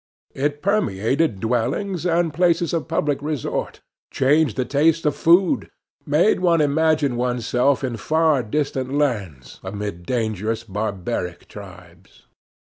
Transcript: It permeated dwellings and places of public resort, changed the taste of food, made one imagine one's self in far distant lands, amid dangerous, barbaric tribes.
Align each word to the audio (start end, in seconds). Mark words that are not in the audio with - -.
It 0.33 0.63
permeated 0.63 1.39
dwellings 1.39 2.07
and 2.07 2.33
places 2.33 2.73
of 2.73 2.87
public 2.87 3.21
resort, 3.21 3.81
changed 4.09 4.57
the 4.57 4.65
taste 4.65 5.05
of 5.05 5.15
food, 5.15 5.69
made 6.07 6.39
one 6.39 6.59
imagine 6.59 7.17
one's 7.17 7.45
self 7.45 7.83
in 7.83 7.97
far 7.97 8.41
distant 8.41 8.91
lands, 8.91 9.59
amid 9.63 10.07
dangerous, 10.07 10.63
barbaric 10.63 11.47
tribes. 11.47 12.25